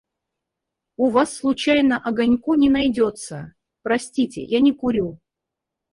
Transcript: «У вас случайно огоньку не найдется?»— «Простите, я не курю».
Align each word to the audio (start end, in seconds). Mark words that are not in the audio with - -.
«У 0.97 1.09
вас 1.11 1.35
случайно 1.35 1.99
огоньку 1.99 2.55
не 2.55 2.71
найдется?»— 2.71 3.53
«Простите, 3.83 4.43
я 4.43 4.59
не 4.59 4.73
курю». 4.73 5.19